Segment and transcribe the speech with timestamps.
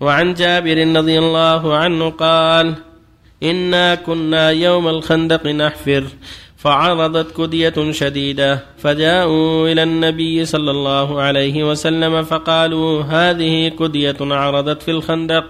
[0.00, 2.74] وعن جابر رضي الله عنه قال
[3.42, 6.04] إنا كنا يوم الخندق نحفر
[6.56, 14.90] فعرضت كدية شديدة فجاءوا إلى النبي صلى الله عليه وسلم فقالوا هذه كدية عرضت في
[14.90, 15.44] الخندق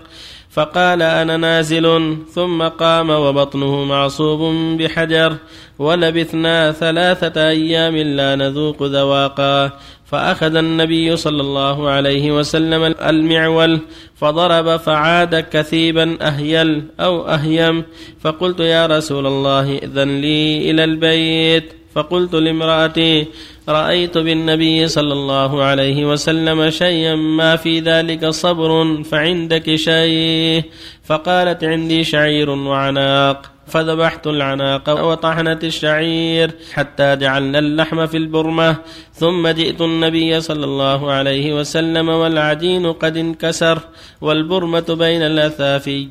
[0.51, 5.37] فقال أنا نازل ثم قام وبطنه معصوب بحجر
[5.79, 9.71] ولبثنا ثلاثة أيام لا نذوق ذواقا.
[10.07, 13.81] فأخذ النبي صلى الله عليه وسلم المعول
[14.17, 17.85] فضرب فعاد كثيبا أهيل أو أهيم.
[18.21, 21.73] فقلت يا رسول الله إذن لي إلى البيت.
[21.95, 23.27] فقلت لامرأتي
[23.71, 30.65] رأيت بالنبي صلى الله عليه وسلم شيئا ما في ذلك صبر فعندك شيء.
[31.05, 33.51] فقالت عندي شعير وعناق.
[33.67, 38.77] فذبحت العناق وطحنت الشعير حتى جعلنا اللحم في البرمة.
[39.15, 43.79] ثم جئت النبي صلى الله عليه وسلم والعجين قد انكسر
[44.21, 46.09] والبرمة بين الأثافي.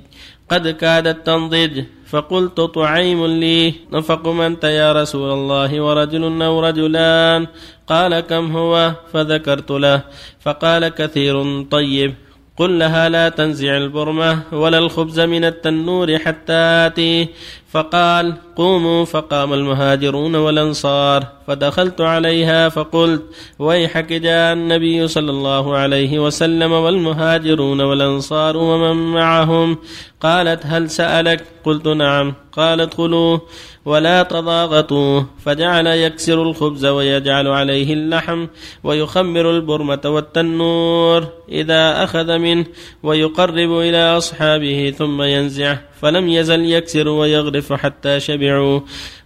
[0.49, 1.83] قد كادت تنضج.
[2.09, 3.73] فقلت طعيم لي.
[3.93, 7.47] نفق أنت يا رسول الله ورجل أو رجلان؟
[7.87, 10.01] قال كم هو؟ فذكرت له.
[10.39, 12.13] فقال كثير طيب.
[12.57, 17.27] قل لها لا تنزع البرمة ولا الخبز من التنور حتى آتي.
[17.71, 23.21] فقال قوموا فقام المهاجرون والأنصار فدخلت عليها فقلت
[23.59, 29.77] ويحك جاء النبي صلى الله عليه وسلم والمهاجرون والأنصار ومن معهم؟
[30.21, 32.33] قالت هل سألك؟ قلت نعم.
[32.51, 33.37] قال ادخلوا.
[33.85, 35.21] ولا تضاغطوا.
[35.45, 38.47] فجعل يكسر الخبز ويجعل عليه اللحم
[38.83, 42.65] ويخمر البرمة والتنور إذا أخذ منه
[43.03, 48.79] ويقرب إلى أصحابه ثم ينزعه فلم يزل يكسر ويغرف حتى شبعوا.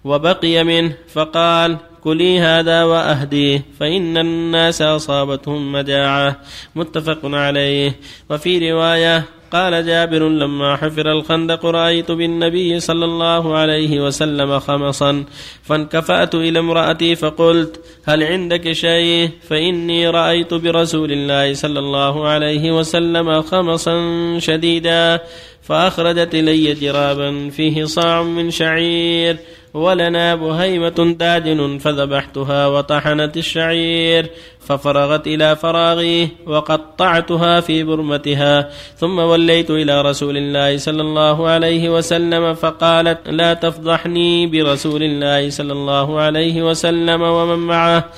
[0.04, 6.42] وبقي منه فقال كلي هذا وأهديه فإن الناس أصابتهم مجاعة.
[6.76, 7.96] متفق عليه.
[8.30, 15.26] وفي رواية قال جابر لما حفر الخندق رأيت بالنبي صلى الله عليه وسلم خمصا
[15.64, 23.42] فانكفأت إلى امرأتي فقلت هل عندك شيء؟ فإني رأيت برسول الله صلى الله عليه وسلم
[23.42, 23.96] خمصا
[24.40, 25.20] شديدا
[25.62, 29.38] فأخرجت إلي جرابا فيه صاع من شعير
[29.74, 34.30] ولنا بهيمة داجن فذبحتها وطحنت الشعير
[34.60, 42.54] ففرغت إلى فراغي وقطعتها في برمتها ثم وليت إلى رسول الله صلى الله عليه وسلم
[42.54, 48.10] فقالت لا تفضحني برسول الله صلى الله عليه وسلم ومن معه.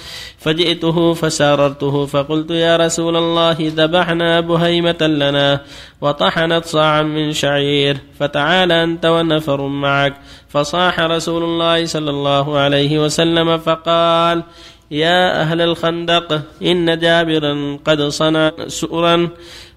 [0.46, 5.62] فجئته فساررته فقلت يا رسول الله ذبحنا بهيمة لنا
[6.02, 10.14] وطحنت صاعا من شعير فتعال أنت ونفر معك.
[10.50, 14.44] فصاح رسول الله صلى الله عليه وسلم فقال
[14.92, 19.30] يا أهل الخندق إن جابرا قد صنع سؤرا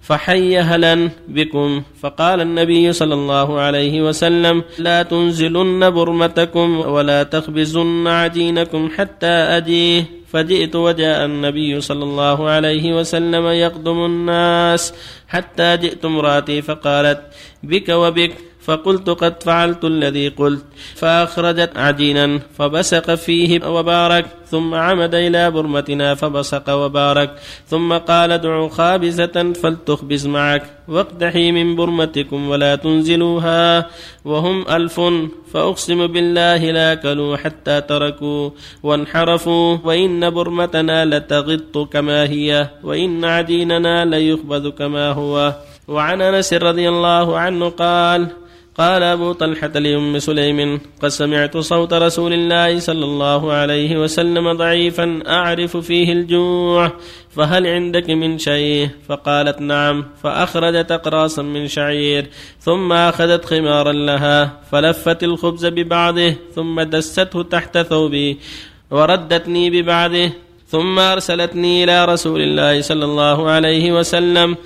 [0.03, 1.83] فحي هلا بكم.
[2.01, 10.05] فقال النبي صلى الله عليه وسلم لا تنزلن برمتكم ولا تخبزن عجينكم حتى أجيه.
[10.33, 14.95] فجئت وجاء النبي صلى الله عليه وسلم يقدم الناس
[15.29, 17.21] حتى جئت امرأتي فقالت
[17.63, 18.33] بك وبك.
[18.69, 20.65] فقلت قد فعلت الذي قلت.
[20.95, 24.27] فأخرجت عجينا فبسق فيه وبارك.
[24.51, 27.31] ثم عمد إلى برمتنا فبصق وبارك.
[27.67, 30.63] ثم قال ادعوا خابزة فلتخبز معك.
[30.89, 33.87] واقدحي من برمتكم ولا تنزلوها.
[34.25, 35.01] وهم ألف
[35.53, 38.51] فأقسم بالله لا كلوا حتى تركوا.
[38.83, 42.69] وانحرفوا وإن برمتنا لتغط كما هي.
[42.85, 45.55] وإن عجيننا ليخبز كما هو.
[45.89, 48.29] وعن أنس رضي الله عنه قال
[48.79, 55.23] قال أبو طلحة لأم سليم قد سمعت صوت رسول الله صلى الله عليه وسلم ضعيفا
[55.27, 56.93] أعرف فيه الجوع
[57.37, 62.27] فهل عندك من شيء؟ فقالت نعم فأخرجت أقراصا من شعير
[62.61, 68.39] ثم أخذت خمارا لها فلفت الخبز ببعضه ثم دسته تحت ثوبي
[68.91, 70.31] وردتني ببعضه
[70.69, 74.57] ثم أرسلتني إلى رسول الله صلى الله عليه وسلم.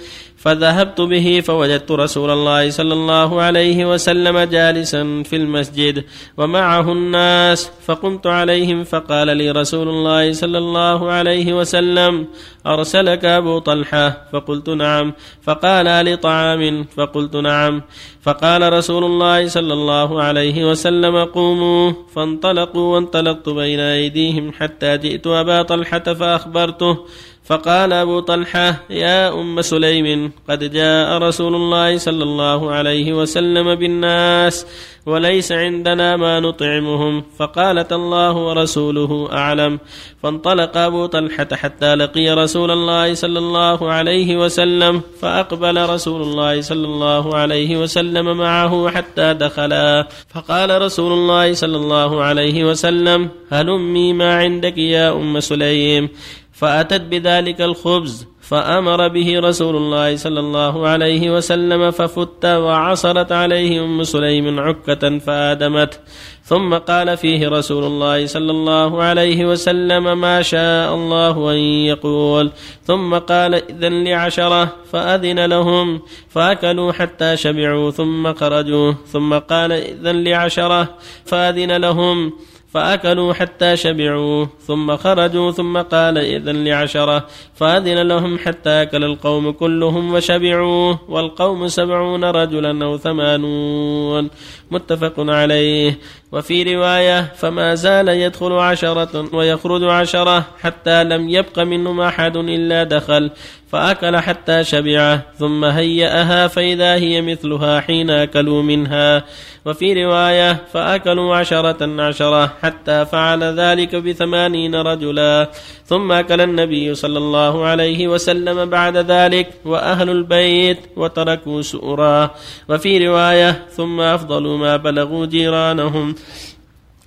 [0.42, 6.04] فذهبت به فوجدت رسول الله صلى الله عليه وسلم جالسا في المسجد
[6.38, 12.26] ومعه الناس فقمت عليهم فقال لي رسول الله صلى الله عليه وسلم
[12.66, 15.12] أرسلك أبو طلحة؟ فقلت نعم.
[15.42, 17.82] فقال لطعام فقلت نعم.
[18.22, 21.92] فقال رسول الله صلى الله عليه وسلم قوموا.
[22.14, 27.06] فانطلقوا وانطلقت بين أيديهم حتى جئت أبا طلحة فأخبرته.
[27.44, 34.66] فقال أبو طلحة يا أم سليم قد جاء رسول الله صلى الله عليه وسلم بالناس
[35.06, 39.78] وليس عندنا ما نطعمهم فقالت الله ورسوله أعلم.
[40.22, 46.86] فانطلق أبو طلحة حتى لقي رسول الله صلى الله عليه وسلم فأقبل رسول الله صلى
[46.86, 50.08] الله عليه وسلم معه حتى دخلا.
[50.34, 56.08] فقال رسول الله صلى الله عليه وسلم هلمي ما عندك يا أم سليم.
[56.52, 64.02] فأتت بذلك الخبز فأمر به رسول الله صلى الله عليه وسلم ففت وعصرت عليه أم
[64.02, 66.00] سليم عكة فآدمت.
[66.44, 72.50] ثم قال فيه رسول الله صلى الله عليه وسلم ما شاء الله أن يقول.
[72.84, 78.92] ثم قال إذن لعشرة فأذن لهم فأكلوا حتى شبعوا ثم خرجوا.
[79.06, 80.88] ثم قال إذن لعشرة
[81.24, 82.32] فأذن لهم
[82.72, 90.14] فأكلوا حتى شبعوا ثم خرجوا ثم قال إذن لعشرة فأذن لهم حتى أكل القوم كلهم
[90.14, 94.30] وشبعوا والقوم سبعون رجلا أو ثمانون.
[94.70, 95.98] متفق عليه.
[96.32, 103.30] وفي رواية فما زال يدخل عشرة ويخرج عشرة حتى لم يبق منهم أحد إلا دخل
[103.72, 109.24] فأكل حتى شبع ثم هيأها فإذا هي مثلها حين أكلوا منها.
[109.66, 115.50] وفي رواية فأكلوا عشرة عشرة حتى فعل ذلك بثمانين رجلا.
[115.86, 122.30] ثم أكل النبي صلى الله عليه وسلم بعد ذلك وأهل البيت وتركوا سؤرا.
[122.68, 126.14] وفي رواية ثم أفضل ما بلغوا جيرانهم.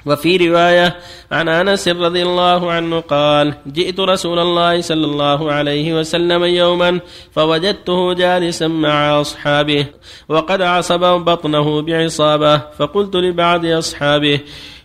[0.05, 0.95] وفي رواية
[1.31, 6.99] عن أنس رضي الله عنه قال جئت رسول الله صلى الله عليه وسلم يوما
[7.31, 9.85] فوجدته جالسا مع أصحابه
[10.29, 14.39] وقد عصب بطنه بعصابة فقلت لبعض أصحابه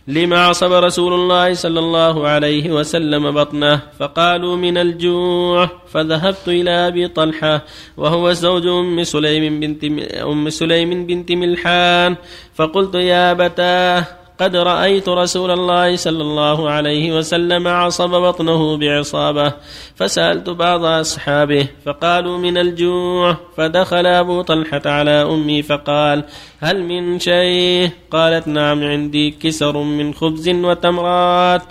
[0.07, 5.69] لما عصب رسول الله صلى الله عليه وسلم بطنه؟ فقالوا من الجوع.
[5.87, 7.61] فذهبت إلى أبي طلحة
[7.97, 9.83] وهو زوج أم سليم بنت
[10.23, 12.15] أم سليم بنت ملحان
[12.55, 14.20] فقلت يا أبتاه.
[14.41, 19.53] قد رأيت رسول الله صلى الله عليه وسلم عصب بطنه بعصابة
[19.95, 26.23] فسألت بعض أصحابه فقالوا من الجوع فدخل أبو طلحة على أمي فقال
[26.59, 31.61] هل من شيء؟ قالت نعم عندي كسر من خبز وتمرات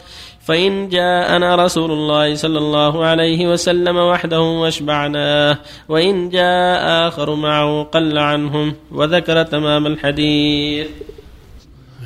[0.40, 5.58] فإن جاءنا رسول الله صلى الله عليه وسلم وحده واشبعناه
[5.88, 10.86] وإن جاء آخر معه قل عنهم وذكر تمام الحديث.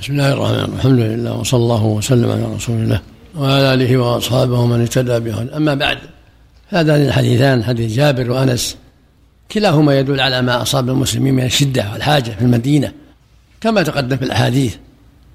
[0.04, 0.74] بسم الله الرحمن الرحيم.
[0.74, 3.00] الحمد لله وصلى الله وسلم على رسول الله
[3.36, 5.98] وعلى آله وأصحابه ومن اهتدى به أما بعد
[6.68, 8.76] هذان الحديثان حديث جابر وأنس
[9.52, 12.92] كلاهما يدل على ما أصاب المسلمين من الشدة والحاجة في المدينة.
[13.60, 14.76] كما تقدم في الأحاديث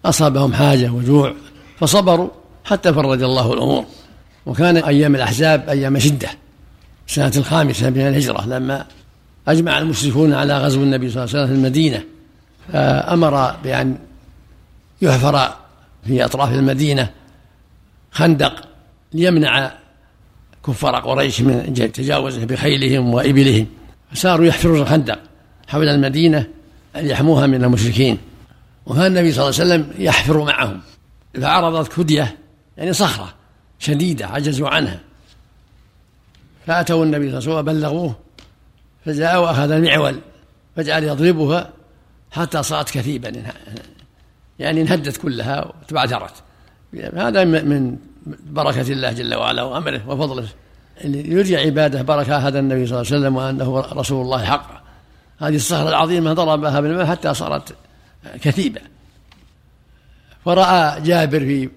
[0.06, 1.34] أصابهم حاجة وجوع
[1.80, 2.30] فصبروا
[2.66, 3.86] حتى فرج الله الأمور.
[4.46, 6.30] وكان أيام الأحزاب أيام شدة.
[7.08, 8.86] السنة الخامسة من الهجرة لما
[9.48, 12.04] أجمع المشركون على غزو النبي صلى الله عليه وسلم في المدينة
[12.74, 13.98] فأمر بأن
[15.02, 15.56] يحفر
[16.08, 17.10] في أطراف المدينة
[18.12, 18.68] خندق
[19.14, 19.72] ليمنع
[20.66, 23.68] كفار قريش من تجاوزه بخيلهم وإبلهم.
[24.12, 25.20] فصاروا يحفرون الخندق
[25.68, 26.48] حول المدينة
[26.96, 28.18] ليحموها من المشركين.
[28.86, 30.82] وكان النبي صلى الله عليه وسلم يحفر معهم.
[31.42, 32.38] فعرضت كدية
[32.78, 33.34] يعني صخرة
[33.80, 35.00] شديدة عجزوا عنها.
[36.68, 38.16] فأتوا النبي صلى الله عليه وسلم وبلغوه
[39.06, 40.20] فجاء وأخذ المعول
[40.76, 41.70] فجعل يضربها
[42.32, 43.30] حتى صارت كثيبا
[44.60, 46.34] يعني انهدت كلها وتبعثرت.
[47.16, 47.98] هذا من
[48.28, 50.48] بركة الله جل وعلا وأمره وفضله.
[51.04, 54.82] يرجع عباده بركة هذا النبي صلى الله عليه وسلم وأنه رسول الله حقا.
[55.40, 57.76] هذه الصخرة العظيمة ضربها بالماء حتى صارت
[58.42, 58.82] كثيبة.
[60.46, 61.70] فرأى جابر في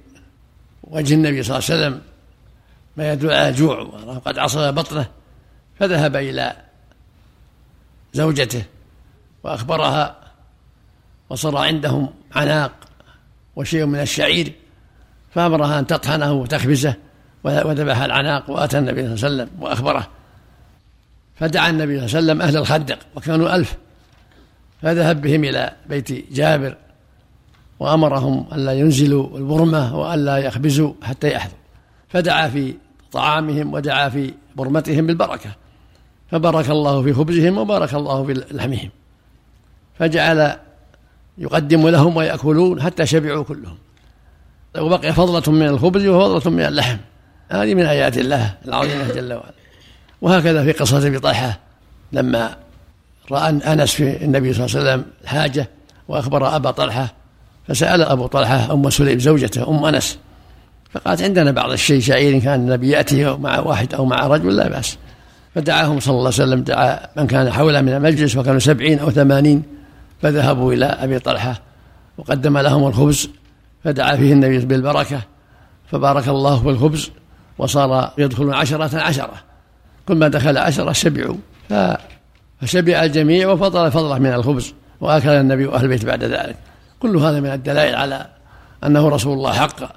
[0.85, 2.01] وجه النبي صلى الله عليه وسلم
[2.97, 5.07] ما يدل على الجوع وقد عصب بطنه
[5.79, 6.57] فذهب إلى
[8.13, 8.65] زوجته
[9.45, 10.17] وأخبرها
[11.31, 12.73] وصار عندهم عناق
[13.57, 14.53] وشيء من الشعير
[15.35, 16.95] فأمرها أن تطحنه وتخبزه
[17.45, 20.09] وذبح العناق وأتى النبي صلى الله عليه وسلم وأخبره.
[21.37, 23.77] فدعا النبي صلى الله عليه وسلم أهل الخندق وكانوا ألف.
[24.83, 26.77] فذهب بهم إلى بيت جابر
[27.81, 31.57] وأمرهم ألا ينزلوا البرمة وألا يخبزوا حتى يحذوا
[32.09, 32.75] فدعا في
[33.13, 35.51] طعامهم ودعا في برمتهم بالبركة.
[36.31, 38.91] فبارك الله في خبزهم وبارك الله في لحمهم.
[39.99, 40.57] فجعل
[41.39, 43.79] يقدم لهم ويأكلون حتى شبعوا كلهم.
[44.79, 46.97] وبقي فضلة من الخبز وفضلة من اللحم.
[47.49, 49.55] هذه من آيات الله العظيمة جل وعلا.
[50.23, 51.59] وهكذا في قصة أبي طلحة
[52.13, 52.57] لما
[53.31, 55.69] رأى أنس في النبي صلى الله عليه وسلم الحاجة
[56.09, 57.15] وأخبر أبا طلحة
[57.69, 60.19] فسأل أبو طلحة أم سليم زوجته أم أنس.
[60.91, 64.97] فقالت عندنا بعض الشيء شعير كان النبي يأتي مع واحد أو مع رجل لا بأس.
[65.55, 69.63] فدعاهم صلى الله عليه وسلم دعا من كان حوله من المجلس وكانوا سبعين أو ثمانين.
[70.23, 71.61] فذهبوا إلى أبي طلحة
[72.19, 73.29] وقدم لهم الخبز
[73.85, 75.21] فدعا فيه النبي بالبركة
[75.87, 77.11] فبارك الله في الخبز
[77.59, 79.35] وصار يدخلون عشرة عشرة.
[80.09, 81.37] كل ما دخل عشرة شبعوا
[82.61, 86.57] فشبع الجميع وفضل فضله من الخبز وأكل النبي وأهل البيت بعد ذلك.
[87.01, 88.27] كل هذا من الدلائل على
[88.85, 89.91] أنه رسول الله حقا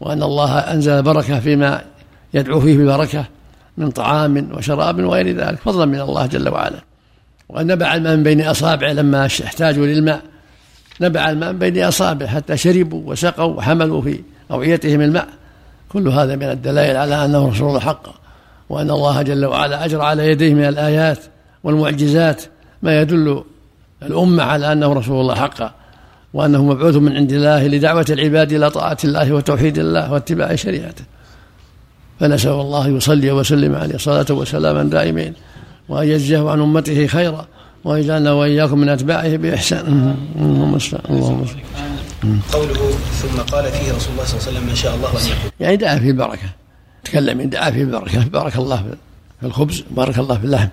[0.00, 1.84] وأن الله أنزل بركة فيما
[2.34, 3.24] يدعو فيه ببركة
[3.76, 6.78] من طعام وشراب وغير ذلك فضلا من الله جل وعلا.
[7.48, 10.22] وأن نبع الماء من بين أصابعه لما احتاجوا للماء.
[11.00, 15.28] نبع الماء من بين أصابعه حتى شربوا وسقوا وحملوا في أوعيتهم الماء.
[15.88, 18.14] كل هذا من الدلائل على أنه رسول الله حقا
[18.68, 21.18] وأن الله جل وعلا أجرى على يديه من الآيات
[21.64, 22.42] والمعجزات
[22.82, 23.44] ما يدل
[24.02, 25.74] الأمة على أنه رسول الله حقا
[26.34, 31.04] وأنه مبعوث من عند الله لدعوة العباد إلى طاعة الله وتوحيد الله واتباع شريعته.
[32.20, 35.34] فنسأل الله يصلي وسلم عليه صلاة وسلاما دائمين.
[35.88, 37.46] وأن يجزيه عن أمته خيرا
[37.84, 40.16] ويجعلنا وإياكم من أتباعه بإحسان.
[40.38, 40.78] اللهم
[41.10, 41.46] اللهم
[42.52, 45.52] قوله ثم قال فيه رسول الله صلى الله عليه وسلم ما شاء الله أن يقول
[45.60, 46.48] يعني دعا فيه البركة.
[47.04, 48.24] تكلم دعا فيه البركة.
[48.24, 48.84] بارك الله
[49.40, 50.68] في الخبز بارك الله في اللحم.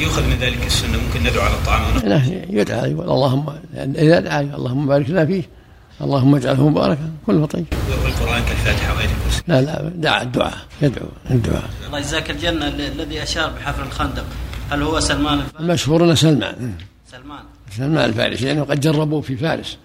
[0.00, 1.82] يؤخذ من ذلك السنة ممكن ندعو على الطعام.
[2.04, 5.42] لا يدعى يقول اللهم إذا دعا اللهم بارك لنا فيه.
[6.00, 7.66] اللهم اجعله مباركا كله طيب
[8.04, 9.08] والقران كالفاتحة وغير
[9.48, 11.70] لا لا دعا الدعاء يدعو الدعاء.
[11.86, 14.24] الله يجزاك الجنة الذي أشار بحفر الخندق.
[14.70, 16.74] هل هو سلمان الفارسي؟ المشهور أنه سلمان.
[17.12, 17.42] سلمان.
[17.76, 19.76] سلمان الفارسي لأنه قد جربوه في فارس.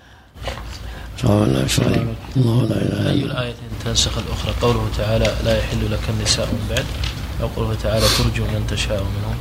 [1.18, 3.54] صلى الله عليه الله لا إله إلا الله الآية
[3.86, 6.86] تنسخ الأخرى؟ قوله تعالى لا يحل لك النساء من بعد.
[7.42, 9.38] أو قوله تعالى ترجو من تشاء منهم.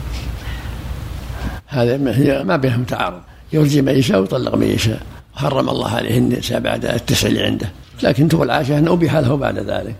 [1.66, 3.20] هذا ما هي ما بينهم تعارض.
[3.52, 5.02] يرجي من يشاء ويطلق من يشاء.
[5.36, 7.70] وحرم الله عليه النساء بعد التسع اللي عنده.
[8.02, 9.94] لكن تقول عائشة انه ابيح له بعد ذلك.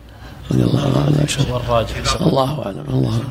[0.50, 1.55] رضي الله عنه.
[1.55, 2.21] والراجح.
[2.21, 2.67] الله.
[2.67, 3.29] اعلم الله أعلم.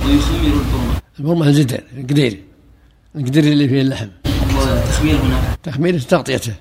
[0.00, 2.40] ويخمر البرمة البرمة الزدر القدير
[3.16, 4.08] القدير اللي فيه اللحم.
[4.56, 6.54] التخمير هنا تخمير تغطيته.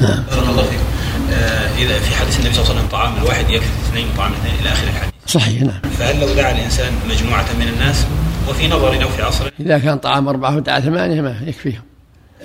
[0.00, 0.80] بارك الله فيك.
[1.32, 4.60] آه، إذا في حديث النبي صلى الله عليه وسلم طعام الواحد يكفي اثنين وطعام الاثنين
[4.60, 5.12] إلى آخر الحديث.
[5.26, 5.80] صحيح نعم.
[5.98, 8.06] فهل لو دعا الإنسان مجموعة من الناس
[8.48, 11.82] وفي نظر أو في عصر؟ إذا كان طعام أربعة ودعا ثمانية ما يكفيهم.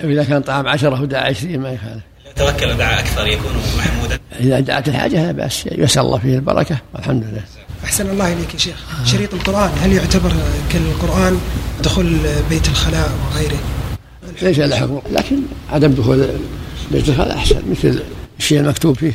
[0.04, 2.02] وإذا كان طعام عشرة ودعا عشرين ما يخالف.
[2.36, 4.18] توكل ودعا أكثر يكون محمودا.
[4.40, 5.66] إذا دعت الحاجة لا بأس.
[5.66, 6.76] يسأل الله فيه البركة.
[6.94, 7.42] والحمد لله.
[7.84, 8.76] أحسن الله إليك يا شيخ.
[9.04, 10.32] شريط القرآن هل يعتبر
[10.72, 11.40] كالقرآن
[11.82, 12.18] دخول
[12.50, 13.58] بيت الخلاء وغيره؟
[14.42, 15.00] ليس له حكم.
[15.12, 15.36] لكن
[15.70, 16.28] عدم دخول
[16.92, 17.62] بيت الخلاء أحسن.
[17.70, 18.02] مثل
[18.38, 19.12] الشيء المكتوب فيه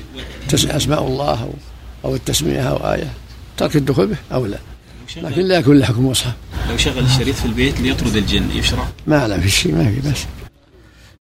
[0.53, 1.50] أسماء الله أو
[2.05, 3.07] أو التسمية أو آية.
[3.57, 4.57] ترك الدخول به أولى
[5.17, 6.33] لكن لا يكون له حكم مصحف
[6.69, 10.17] لو شغل الشريط في البيت ليطرد الجن يشرع؟ ما أعلم في الشيء ما في بس